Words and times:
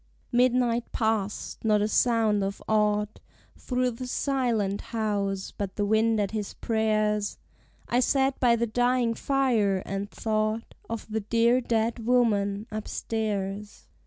Midnight 0.31 0.91
past! 0.91 1.63
Not 1.63 1.79
a 1.83 1.87
sound 1.87 2.43
of 2.43 2.59
aught 2.67 3.19
Through 3.55 3.91
the 3.91 4.07
silent 4.07 4.81
house, 4.81 5.53
but 5.55 5.75
the 5.75 5.85
wind 5.85 6.19
at 6.19 6.31
his 6.31 6.55
prayers. 6.55 7.37
I 7.87 7.99
sat 7.99 8.39
by 8.39 8.55
the 8.55 8.65
dying 8.65 9.13
fire, 9.13 9.83
and 9.85 10.09
thought 10.09 10.73
Of 10.89 11.07
the 11.11 11.19
dear 11.19 11.61
dead 11.61 12.07
woman 12.07 12.65
upstairs. 12.71 13.85